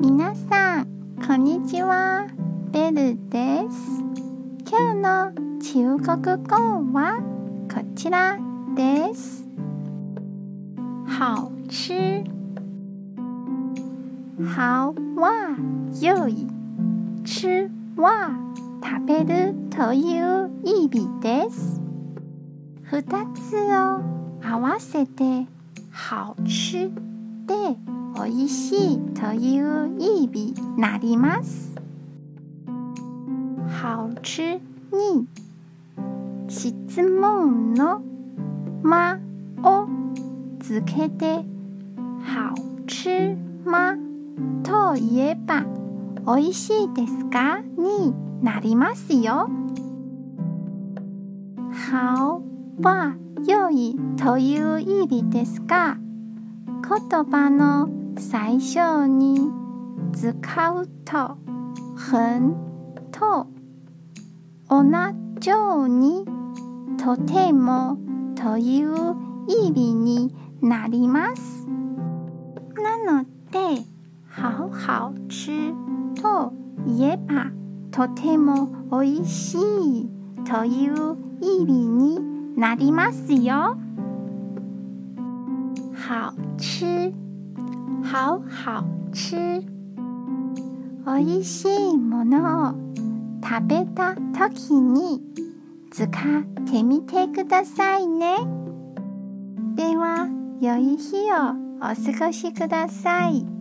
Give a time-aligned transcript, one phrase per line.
[0.00, 0.86] 皆さん、
[1.26, 2.28] こんにちは。
[2.70, 4.00] ベルです。
[4.70, 6.54] 今日の中国語
[6.96, 7.20] は
[7.68, 8.38] こちら
[8.76, 9.44] です。
[11.08, 12.22] 好吃。
[14.38, 15.56] 好は
[16.00, 16.46] 良い。
[17.24, 18.30] 吃は
[18.80, 21.80] 食べるという意味です。
[22.84, 23.02] 二
[23.34, 24.00] つを
[24.46, 25.48] 合わせて
[25.90, 26.88] 好吃
[27.48, 27.54] で
[28.14, 31.74] 美味しいという意味なります。
[33.82, 34.60] 好吃
[34.92, 35.26] に
[36.48, 38.02] 質問の
[38.82, 39.18] 「ま」
[39.62, 39.86] を
[40.60, 41.44] つけて
[42.20, 42.54] 「好
[42.86, 43.96] 吃吗?」
[44.62, 45.64] と言えば
[46.36, 49.48] 「美味しいですか?」になりますよ。
[51.90, 52.42] 好
[52.82, 53.14] は
[53.46, 55.96] 良いという意味ですが
[56.88, 59.50] 言葉の最初に
[60.14, 61.36] 使うと
[61.94, 62.56] 「很」
[63.12, 63.46] と
[64.70, 64.84] 同
[65.38, 66.24] じように
[66.96, 67.98] 「とても」
[68.34, 69.14] という
[69.48, 71.68] 意味になります。
[72.82, 73.84] なので
[74.34, 75.74] 「好好吃」
[76.16, 76.54] と
[76.86, 77.50] 言えば
[77.90, 80.08] とても美味しい
[80.50, 83.76] という意味になりますよ。
[86.08, 87.12] 好吃，
[88.02, 88.82] 好好
[89.12, 89.36] 吃。
[91.04, 92.74] 美味しいものを
[93.44, 95.20] 食べた時に
[95.90, 96.08] 使っ
[96.64, 98.36] てみてくださいね。
[99.74, 100.26] では、
[100.62, 103.57] 良い日をお過ごしください。